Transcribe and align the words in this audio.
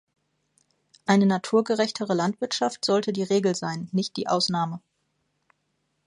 Eine 1.05 1.27
naturgerechtere 1.27 2.15
Landwirtschaft 2.15 2.85
sollte 2.85 3.13
die 3.13 3.21
Regel 3.21 3.53
sein, 3.53 3.87
nicht 3.91 4.17
die 4.17 4.27
Ausnahme. 4.27 4.81